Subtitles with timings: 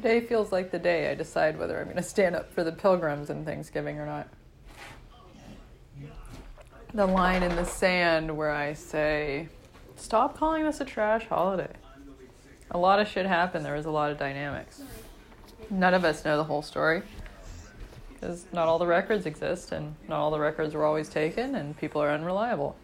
[0.00, 2.72] Today feels like the day I decide whether I'm going to stand up for the
[2.72, 4.28] pilgrims in Thanksgiving or not.
[6.94, 9.50] The line in the sand where I say,
[9.96, 11.68] stop calling this a trash holiday.
[12.70, 13.62] A lot of shit happened.
[13.62, 14.80] There was a lot of dynamics.
[15.68, 17.02] None of us know the whole story
[18.14, 21.76] because not all the records exist and not all the records were always taken and
[21.76, 22.74] people are unreliable.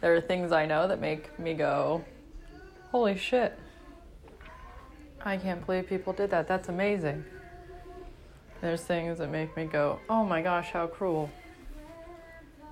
[0.00, 2.04] There are things I know that make me go,
[2.90, 3.56] holy shit.
[5.24, 6.46] I can't believe people did that.
[6.46, 7.24] That's amazing.
[8.60, 11.30] There's things that make me go, oh my gosh, how cruel.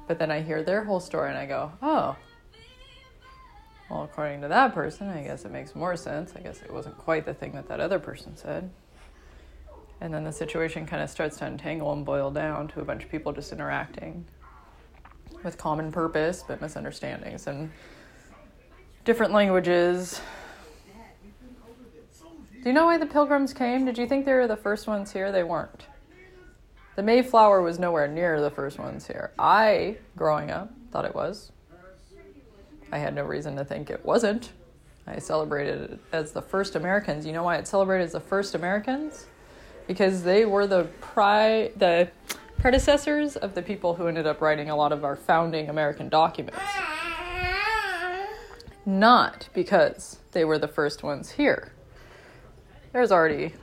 [0.07, 2.17] But then I hear their whole story and I go, oh.
[3.91, 6.33] Well, according to that person, I guess it makes more sense.
[6.37, 8.71] I guess it wasn't quite the thing that that other person said.
[10.01, 13.05] And then the situation kind of starts to untangle and boil down to a bunch
[13.05, 14.27] of people just interacting
[15.43, 17.71] with common purpose but misunderstandings and
[19.05, 20.21] different languages.
[22.63, 23.85] Do you know why the pilgrims came?
[23.85, 25.33] Did you think they were the first ones here?
[25.33, 25.87] They weren't.
[26.95, 29.33] The Mayflower was nowhere near the first ones here.
[29.37, 31.51] I, growing up, thought it was.
[32.93, 34.53] I had no reason to think it wasn't.
[35.09, 37.27] I celebrated it as the first Americans.
[37.27, 39.27] You know why it's celebrated as the first Americans?
[39.89, 42.13] Because they were the pri- the
[42.59, 46.61] predecessors of the people who ended up writing a lot of our founding American documents.
[48.87, 51.73] not because they were the first ones here.
[52.93, 53.55] There's already,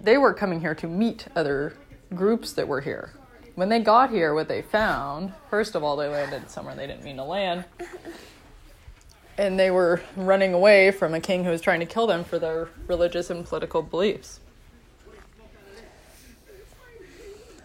[0.00, 1.74] they were coming here to meet other
[2.14, 3.12] groups that were here.
[3.54, 7.04] When they got here, what they found, first of all, they landed somewhere they didn't
[7.04, 7.66] mean to land.
[9.36, 12.38] And they were running away from a king who was trying to kill them for
[12.38, 14.40] their religious and political beliefs.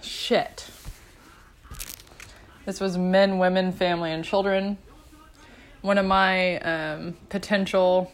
[0.02, 0.70] Shit.
[2.66, 4.78] This was men, women, family, and children.
[5.82, 8.12] One of my um, potential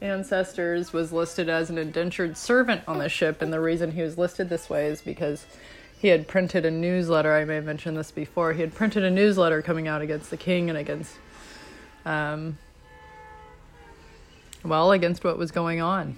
[0.00, 4.16] ancestors was listed as an indentured servant on the ship, and the reason he was
[4.16, 5.46] listed this way is because
[6.00, 7.34] he had printed a newsletter.
[7.34, 8.54] I may have mentioned this before.
[8.54, 11.14] He had printed a newsletter coming out against the king and against,
[12.06, 12.56] um,
[14.64, 16.16] well, against what was going on.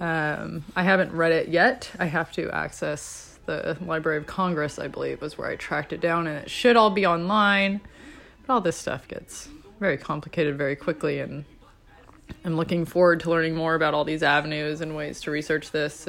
[0.00, 1.92] Um, I haven't read it yet.
[2.00, 6.00] I have to access the Library of Congress, I believe, was where I tracked it
[6.00, 7.80] down, and it should all be online.
[8.44, 9.48] But all this stuff gets
[9.82, 11.44] very complicated very quickly, and
[12.44, 16.08] I'm looking forward to learning more about all these avenues and ways to research this.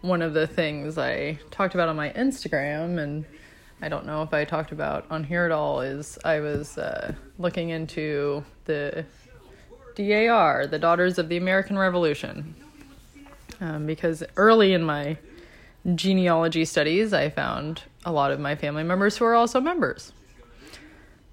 [0.00, 3.24] One of the things I talked about on my Instagram, and
[3.82, 7.14] I don't know if I talked about on here at all, is I was uh,
[7.36, 9.04] looking into the
[9.96, 12.54] DAR, the Daughters of the American Revolution.
[13.60, 15.18] Um, because early in my
[15.96, 20.12] genealogy studies, I found a lot of my family members who are also members.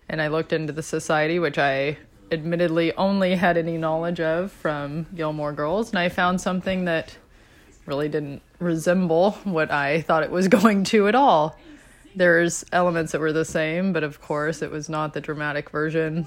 [0.07, 1.98] And I looked into the society, which I
[2.31, 7.18] admittedly only had any knowledge of from Gilmore Girls, and I found something that
[7.86, 11.57] really didn't resemble what I thought it was going to at all.
[12.16, 16.25] There's elements that were the same, but of course, it was not the dramatic version.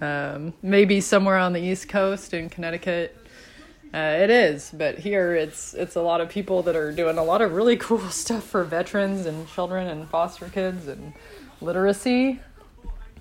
[0.00, 3.16] Um, maybe somewhere on the East Coast in Connecticut,
[3.92, 7.24] uh, it is, but here it's it's a lot of people that are doing a
[7.24, 11.12] lot of really cool stuff for veterans and children and foster kids and
[11.60, 12.40] literacy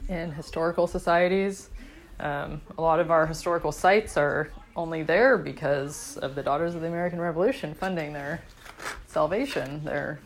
[0.10, 1.70] in historical societies.
[2.20, 6.82] Um, a lot of our historical sites are only there because of the Daughters of
[6.82, 8.42] the American Revolution funding their
[9.08, 9.84] salvation.
[9.84, 10.20] They're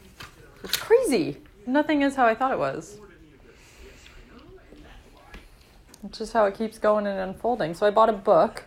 [0.64, 1.38] it's crazy.
[1.66, 3.00] Nothing is how I thought it was.
[6.04, 7.74] It's just how it keeps going and unfolding.
[7.74, 8.64] So I bought a book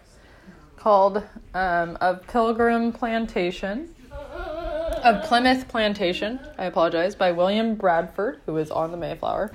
[0.77, 1.23] called
[1.55, 8.91] um, Of Pilgrim Plantation, of Plymouth Plantation, I apologize, by William Bradford, who was on
[8.91, 9.53] the Mayflower.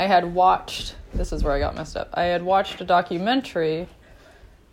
[0.00, 3.86] I had watched, this is where I got messed up, I had watched a documentary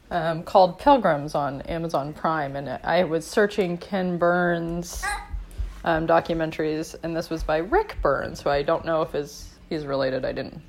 [0.10, 5.04] um, called Pilgrims on Amazon Prime, and I was searching Ken Burns
[5.84, 9.86] um, documentaries, and this was by Rick Burns, who I don't know if is he's
[9.86, 10.24] related.
[10.24, 10.62] I didn't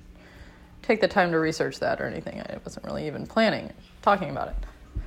[0.82, 2.40] take the time to research that or anything.
[2.40, 3.72] I wasn't really even planning
[4.02, 4.56] talking about it.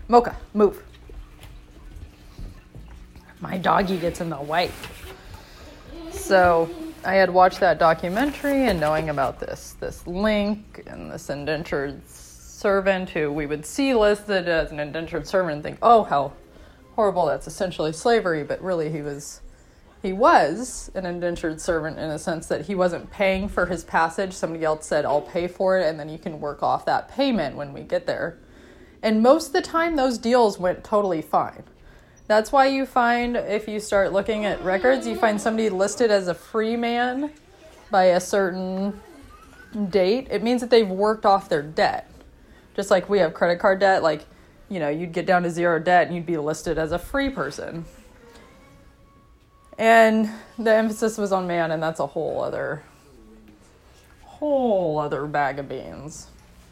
[0.07, 0.81] Mocha, move.
[3.41, 4.71] My doggy gets in the way.
[6.09, 6.69] So
[7.03, 13.09] I had watched that documentary and knowing about this this link and this indentured servant
[13.09, 16.33] who we would see listed as an indentured servant and think, oh how
[16.95, 19.41] horrible, that's essentially slavery, but really he was
[20.03, 24.33] he was an indentured servant in a sense that he wasn't paying for his passage.
[24.33, 27.55] Somebody else said, I'll pay for it and then you can work off that payment
[27.55, 28.37] when we get there.
[29.01, 31.63] And most of the time, those deals went totally fine.
[32.31, 36.29] That's why you find, if you start looking at records, you find somebody listed as
[36.29, 37.29] a free man
[37.89, 39.01] by a certain
[39.89, 40.29] date.
[40.31, 42.09] It means that they've worked off their debt.
[42.73, 44.23] Just like we have credit card debt, like,
[44.69, 47.29] you know, you'd get down to zero debt and you'd be listed as a free
[47.29, 47.83] person.
[49.77, 52.81] And the emphasis was on man, and that's a whole other,
[54.23, 56.27] whole other bag of beans.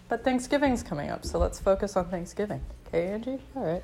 [0.08, 2.62] But Thanksgiving's coming up, so let's focus on Thanksgiving.
[2.88, 3.40] Okay, Angie?
[3.58, 3.84] All right.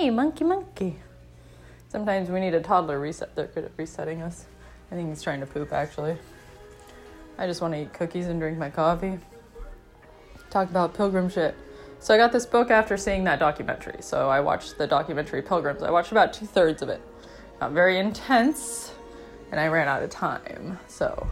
[0.00, 0.96] Hey, monkey, monkey.
[1.90, 3.34] Sometimes we need a toddler reset.
[3.34, 4.46] They're good at resetting us.
[4.90, 6.16] I think he's trying to poop, actually.
[7.36, 9.18] I just want to eat cookies and drink my coffee.
[10.48, 11.54] Talk about pilgrim shit.
[11.98, 13.98] So I got this book after seeing that documentary.
[14.00, 15.82] So I watched the documentary Pilgrims.
[15.82, 17.02] I watched about two thirds of it.
[17.60, 18.94] Not very intense,
[19.50, 20.78] and I ran out of time.
[20.88, 21.28] So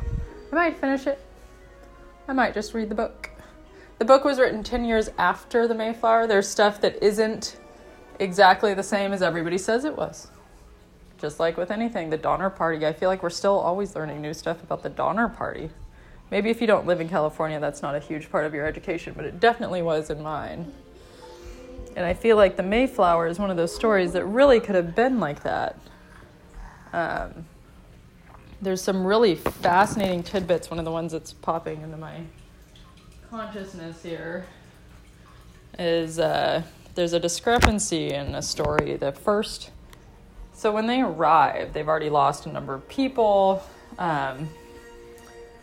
[0.53, 1.19] I might finish it
[2.29, 3.31] I might just read the book.
[3.99, 6.27] The book was written 10 years after the Mayflower.
[6.27, 7.57] There's stuff that isn't
[8.19, 10.29] exactly the same as everybody says it was.
[11.21, 14.35] Just like with anything, the Donner Party, I feel like we're still always learning new
[14.35, 15.71] stuff about the Donner Party.
[16.31, 19.15] Maybe if you don't live in California, that's not a huge part of your education,
[19.17, 20.73] but it definitely was in mine.
[21.97, 24.95] And I feel like the Mayflower is one of those stories that really could have
[24.95, 25.77] been like that.
[26.93, 27.47] Um,
[28.61, 30.71] there's some really fascinating tidbits.
[30.71, 32.21] One of the ones that's popping into my
[33.31, 34.47] consciousness here
[35.79, 36.63] is uh,
[36.99, 38.97] there's a discrepancy in a story.
[38.97, 39.71] The first,
[40.53, 43.63] so when they arrive, they've already lost a number of people.
[44.01, 44.49] Um,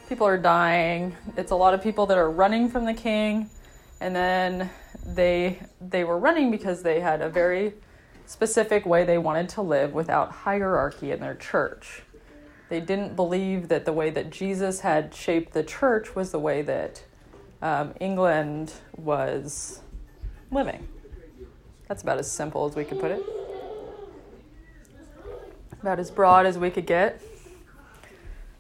[0.08, 1.14] people are dying.
[1.36, 3.50] It's a lot of people that are running from the king,
[4.00, 4.70] and then
[5.06, 7.74] they they were running because they had a very
[8.26, 12.04] specific way they wanted to live without hierarchy in their church.
[12.70, 16.62] They didn't believe that the way that Jesus had shaped the church was the way
[16.62, 17.04] that
[17.62, 19.82] um, England was
[20.50, 20.88] living.
[21.88, 23.22] That's about as simple as we could put it.
[25.82, 27.22] About as broad as we could get.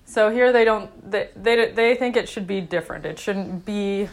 [0.06, 3.06] So here they don't they, they they think it should be different.
[3.06, 4.08] It shouldn't be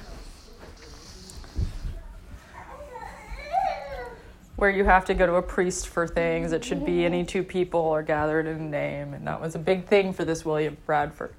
[4.56, 6.52] where you have to go to a priest for things.
[6.52, 9.58] It should be any two people are gathered in a name, and that was a
[9.58, 11.34] big thing for this William Bradford.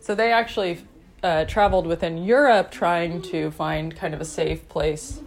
[0.00, 0.84] So they actually
[1.22, 5.20] uh, traveled within Europe trying to find kind of a safe place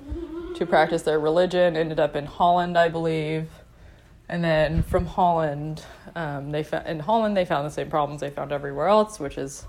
[0.60, 1.76] to practice their religion.
[1.76, 3.50] Ended up in Holland, I believe,
[4.28, 5.84] and then from Holland,
[6.16, 9.38] um, they fa- in Holland they found the same problems they found everywhere else, which
[9.38, 9.66] is,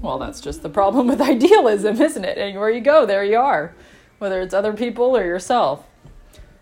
[0.00, 2.38] well, that's just the problem with idealism, isn't it?
[2.38, 3.74] Anywhere you go, there you are,
[4.18, 5.84] whether it's other people or yourself.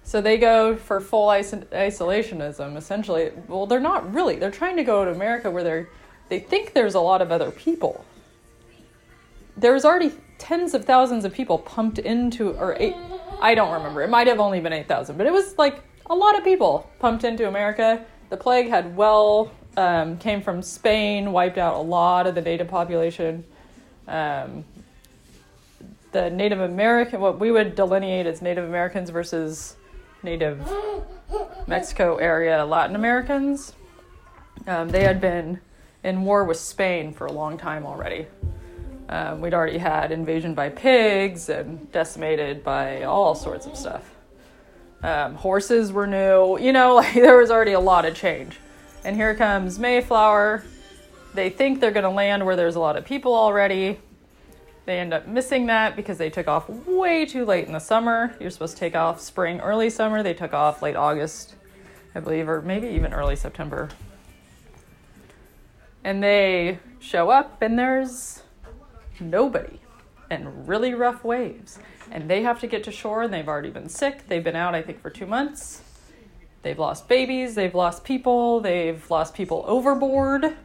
[0.02, 3.32] So they go for full iso- isolationism, essentially.
[3.48, 4.36] Well, they're not really.
[4.36, 5.88] They're trying to go to America where they're
[6.30, 8.04] they think there's a lot of other people.
[9.56, 10.12] There's already
[10.44, 12.94] tens of thousands of people pumped into, or eight,
[13.40, 14.02] I don't remember.
[14.02, 17.24] It might have only been 8,000, but it was like a lot of people pumped
[17.24, 18.04] into America.
[18.28, 22.68] The plague had well, um, came from Spain, wiped out a lot of the native
[22.68, 23.42] population.
[24.06, 24.66] Um,
[26.12, 29.76] the Native American, what we would delineate as Native Americans versus
[30.22, 30.60] Native
[31.66, 33.72] Mexico area Latin Americans,
[34.66, 35.58] um, they had been
[36.04, 38.26] in war with Spain for a long time already.
[39.08, 44.10] Um, we'd already had invasion by pigs and decimated by all sorts of stuff.
[45.02, 48.58] Um, horses were new, you know, like there was already a lot of change.
[49.04, 50.64] And here comes Mayflower.
[51.34, 53.98] They think they're going to land where there's a lot of people already.
[54.86, 58.34] They end up missing that because they took off way too late in the summer.
[58.40, 60.22] You're supposed to take off spring, early summer.
[60.22, 61.54] They took off late August,
[62.14, 63.90] I believe, or maybe even early September.
[66.02, 68.43] And they show up, and there's
[69.20, 69.80] nobody
[70.30, 71.78] and really rough waves.
[72.10, 74.26] And they have to get to shore, and they've already been sick.
[74.28, 75.82] They've been out, I think, for two months.
[76.62, 80.56] They've lost babies, they've lost people, they've lost people overboard.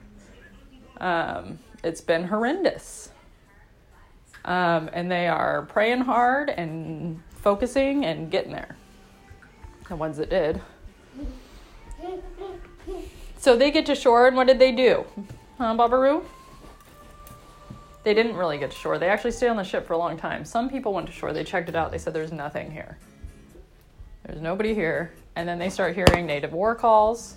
[0.97, 3.11] Um, it's been horrendous.
[4.45, 8.77] Um, and they are praying hard and focusing and getting there.
[9.89, 10.61] The ones that did.
[13.37, 15.05] So they get to shore, and what did they do?
[15.57, 16.23] Huh, Babaru?
[18.03, 18.97] They didn't really get to shore.
[18.97, 20.45] They actually stayed on the ship for a long time.
[20.45, 21.33] Some people went to shore.
[21.33, 21.91] They checked it out.
[21.91, 22.97] They said there's nothing here.
[24.25, 25.13] There's nobody here.
[25.35, 27.35] And then they start hearing native war calls,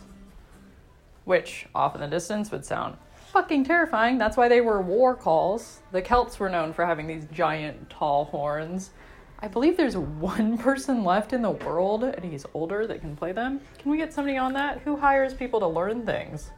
[1.24, 2.96] which off in the distance would sound
[3.32, 4.18] fucking terrifying.
[4.18, 5.80] That's why they were war calls.
[5.90, 8.90] The Celts were known for having these giant, tall horns.
[9.38, 13.32] I believe there's one person left in the world, and he's older that can play
[13.32, 13.60] them.
[13.78, 14.80] Can we get somebody on that?
[14.80, 16.50] Who hires people to learn things?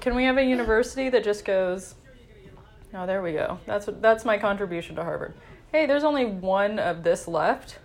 [0.00, 1.96] Can we have a university that just goes,
[2.94, 3.58] oh, there we go.
[3.66, 5.34] That's that's my contribution to Harvard.
[5.70, 7.78] Hey, there's only one of this left.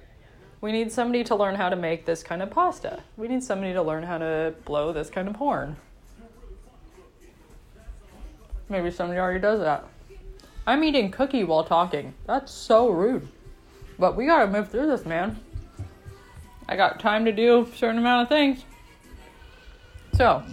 [0.59, 3.03] We need somebody to learn how to make this kind of pasta.
[3.15, 5.77] We need somebody to learn how to blow this kind of horn.
[8.69, 9.85] Maybe somebody already does that.
[10.65, 12.13] I'm eating cookie while talking.
[12.25, 13.27] That's so rude.
[13.97, 15.39] But we gotta move through this, man.
[16.67, 18.65] I got time to do a certain amount of things.
[20.15, 20.43] So,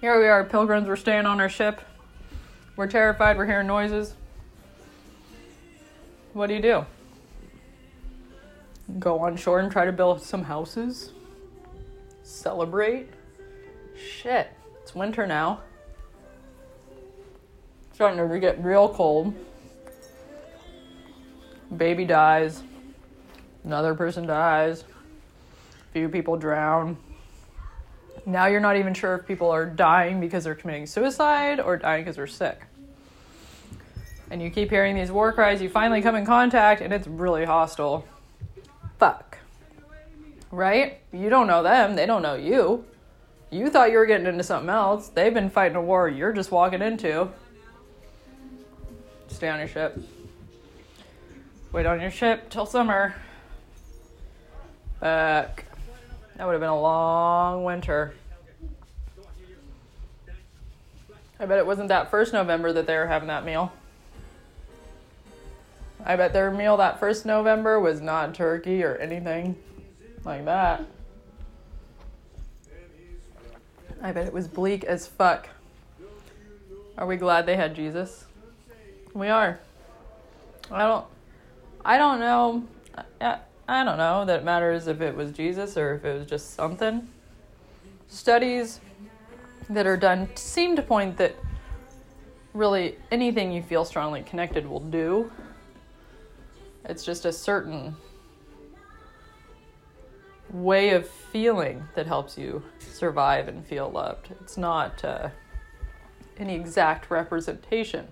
[0.00, 0.88] here we are, pilgrims.
[0.88, 1.82] We're staying on our ship.
[2.82, 3.36] We're terrified.
[3.36, 4.12] We're hearing noises.
[6.32, 6.84] What do you do?
[8.98, 11.12] Go on shore and try to build some houses?
[12.24, 13.08] Celebrate?
[13.96, 14.50] Shit.
[14.82, 15.60] It's winter now.
[17.92, 19.32] Starting to get real cold.
[21.76, 22.64] Baby dies.
[23.62, 24.82] Another person dies.
[25.92, 26.96] Few people drown.
[28.26, 32.02] Now you're not even sure if people are dying because they're committing suicide or dying
[32.02, 32.62] because they're sick.
[34.32, 37.44] And you keep hearing these war cries, you finally come in contact, and it's really
[37.44, 38.06] hostile.
[38.98, 39.36] Fuck.
[40.50, 41.00] Right?
[41.12, 42.86] You don't know them, they don't know you.
[43.50, 45.08] You thought you were getting into something else.
[45.08, 47.28] They've been fighting a war you're just walking into.
[49.28, 50.00] Stay on your ship.
[51.70, 53.14] Wait on your ship till summer.
[55.00, 55.66] Back.
[56.36, 58.14] That would have been a long winter.
[61.38, 63.70] I bet it wasn't that first November that they were having that meal.
[66.04, 69.56] I bet their meal that first November was not turkey or anything
[70.24, 70.84] like that.
[74.02, 75.48] I bet it was bleak as fuck.
[76.98, 78.24] Are we glad they had Jesus?
[79.14, 79.60] We are.
[80.70, 81.06] I don't.
[81.84, 82.64] I don't know.
[83.20, 86.28] I, I don't know that it matters if it was Jesus or if it was
[86.28, 87.08] just something.
[88.08, 88.80] Studies
[89.70, 91.34] that are done seem to point that
[92.54, 95.30] really anything you feel strongly connected will do.
[96.84, 97.96] It's just a certain
[100.50, 104.30] way of feeling that helps you survive and feel loved.
[104.40, 105.30] It's not uh,
[106.38, 108.08] any exact representation.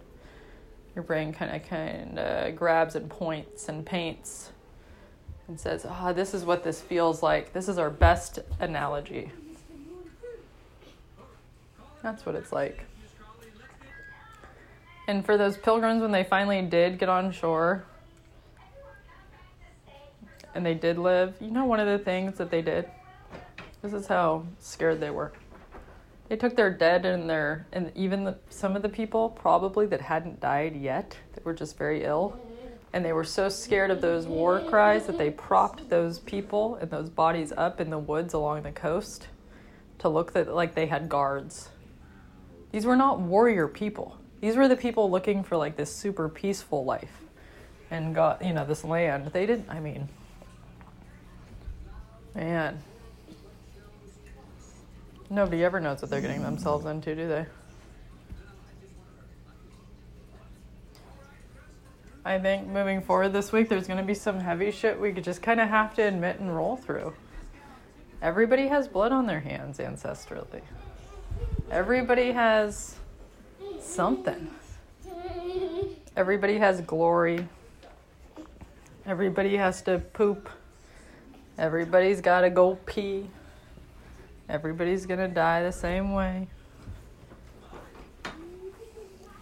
[0.94, 4.50] Your brain kind of kind of grabs and points and paints
[5.48, 7.52] and says, "Ah, oh, this is what this feels like.
[7.52, 9.32] This is our best analogy."
[12.02, 12.86] That's what it's like.
[15.06, 17.84] And for those pilgrims, when they finally did get on shore
[20.54, 22.88] and they did live, you know, one of the things that they did?
[23.83, 25.33] This is how scared they were.
[26.28, 30.00] They took their dead and their, and even the, some of the people probably that
[30.00, 32.38] hadn't died yet, that were just very ill,
[32.92, 36.90] and they were so scared of those war cries that they propped those people and
[36.90, 39.28] those bodies up in the woods along the coast
[39.99, 41.71] to look that, like they had guards.
[42.73, 44.19] These were not warrior people.
[44.40, 47.12] These were the people looking for like this super peaceful life
[47.90, 49.26] and got, you know, this land.
[49.33, 50.09] They didn't, I mean,
[52.40, 52.82] man.
[55.28, 57.47] Nobody ever knows what they're getting themselves into, do they?
[62.25, 65.24] I think moving forward this week, there's going to be some heavy shit we could
[65.24, 67.12] just kind of have to admit and roll through.
[68.22, 70.62] Everybody has blood on their hands ancestrally.
[71.70, 72.96] Everybody has
[73.81, 74.50] something.
[76.16, 77.46] Everybody has glory.
[79.07, 80.48] Everybody has to poop.
[81.61, 83.29] Everybody's got to go pee.
[84.49, 86.49] Everybody's going to die the same way.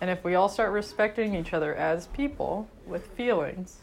[0.01, 3.77] And if we all start respecting each other as people with feelings,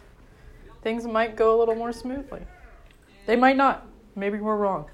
[0.82, 2.42] things might go a little more smoothly.
[3.26, 3.88] They might not.
[4.16, 4.88] Maybe we're wrong.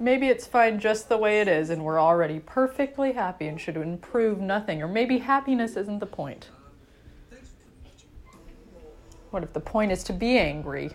[0.00, 3.76] Maybe it's fine just the way it is and we're already perfectly happy and should
[3.76, 4.82] improve nothing.
[4.82, 6.48] Or maybe happiness isn't the point.
[9.30, 10.90] What if the point is to be angry?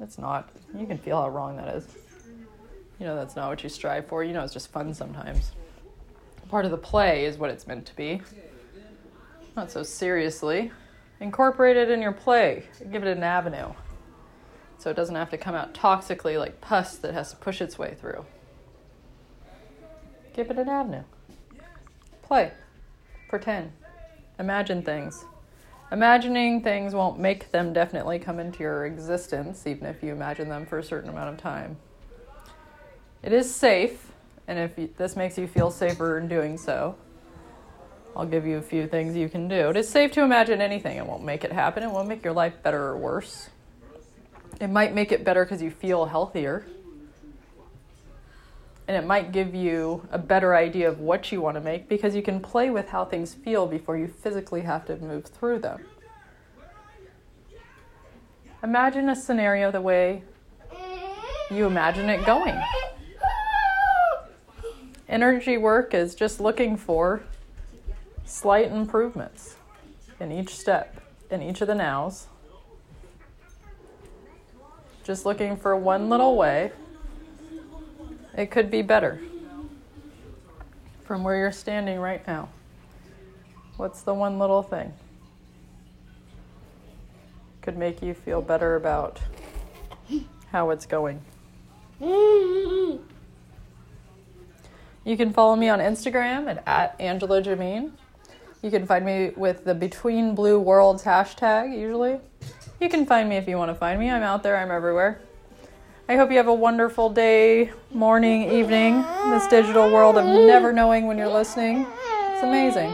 [0.00, 0.50] It's not.
[0.76, 1.86] You can feel how wrong that is.
[2.98, 4.24] You know, that's not what you strive for.
[4.24, 5.52] You know, it's just fun sometimes.
[6.48, 8.22] Part of the play is what it's meant to be.
[9.56, 10.70] Not so seriously.
[11.20, 13.72] Incorporate it in your play, give it an avenue
[14.78, 17.78] so it doesn't have to come out toxically like pus that has to push its
[17.78, 18.24] way through.
[20.34, 21.02] Give it an avenue.
[22.22, 22.52] Play.
[23.28, 23.72] Pretend.
[24.38, 25.24] Imagine things.
[25.92, 30.66] Imagining things won't make them definitely come into your existence, even if you imagine them
[30.66, 31.76] for a certain amount of time.
[33.22, 34.10] It is safe,
[34.48, 36.96] and if you, this makes you feel safer in doing so,
[38.16, 39.68] I'll give you a few things you can do.
[39.70, 40.96] It is safe to imagine anything.
[40.96, 41.82] It won't make it happen.
[41.82, 43.50] It won't make your life better or worse.
[44.60, 46.66] It might make it better because you feel healthier.
[48.88, 52.14] And it might give you a better idea of what you want to make because
[52.14, 55.80] you can play with how things feel before you physically have to move through them.
[58.62, 60.22] Imagine a scenario the way
[61.50, 62.60] you imagine it going.
[65.08, 67.22] Energy work is just looking for
[68.24, 69.56] slight improvements
[70.18, 72.26] in each step, in each of the nows
[75.06, 76.72] just looking for one little way,
[78.36, 79.20] it could be better
[81.04, 82.48] from where you're standing right now.
[83.76, 84.92] What's the one little thing?
[87.62, 89.20] Could make you feel better about
[90.52, 91.20] how it's going.
[92.00, 93.00] You
[95.16, 97.92] can follow me on Instagram at, at Angela Jameen.
[98.62, 102.18] You can find me with the Between Blue Worlds hashtag usually.
[102.80, 104.10] You can find me if you want to find me.
[104.10, 105.20] I'm out there, I'm everywhere.
[106.08, 111.08] I hope you have a wonderful day, morning, evening, this digital world of never knowing
[111.08, 111.84] when you're listening.
[112.30, 112.92] It's amazing.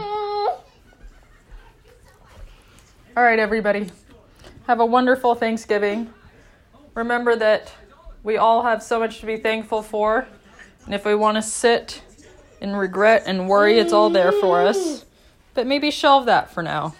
[3.15, 3.91] All right, everybody.
[4.65, 6.11] Have a wonderful Thanksgiving.
[6.95, 7.71] Remember that
[8.23, 10.27] we all have so much to be thankful for.
[10.85, 12.01] And if we want to sit
[12.61, 15.05] in regret and worry, it's all there for us.
[15.53, 16.95] But maybe shelve that for now.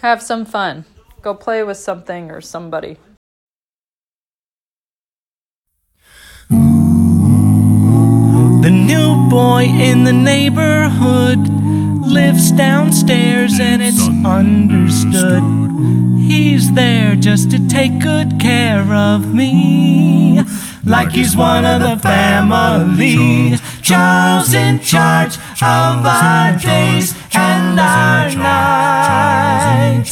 [0.00, 0.86] Have some fun.
[1.20, 2.96] Go play with something or somebody.
[9.30, 11.38] Boy in the neighborhood
[12.04, 15.44] lives downstairs and it's understood.
[16.18, 20.42] He's there just to take good care of me.
[20.84, 23.56] Like he's one of the family.
[23.82, 30.10] Charles in charge of our days and our nights.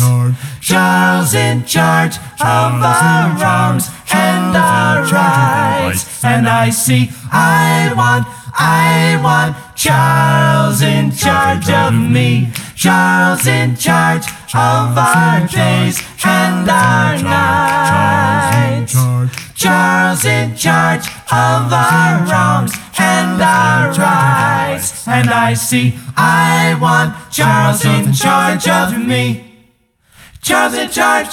[0.60, 4.77] Charles in charge of our wrongs and our
[5.10, 6.24] rights.
[6.24, 8.26] And I see, I want,
[8.58, 12.50] I want Charles in charge of me.
[12.74, 18.94] Charles in charge of our days and our nights.
[19.54, 25.06] Charles in charge of our wrongs and our rights.
[25.08, 29.44] And I see, I want Charles in charge of me.
[30.40, 31.30] Charles in charge